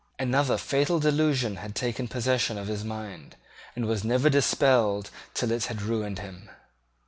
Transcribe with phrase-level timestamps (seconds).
[0.17, 3.35] Another fatal delusion had taken possession of his mind,
[3.75, 6.49] and was never dispelled till it had ruined him.